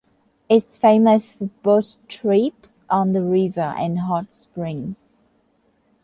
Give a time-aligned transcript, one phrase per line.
[0.49, 5.11] It is famous for boat trips on the river and hot springs.